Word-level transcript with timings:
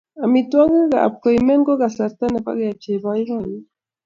Amitwogikap 0.25 1.11
koimen 1.21 1.59
ko 1.67 1.73
kasarta 1.81 2.25
nebo 2.29 2.49
kepchei 2.59 3.01
boiboiyet 3.03 3.65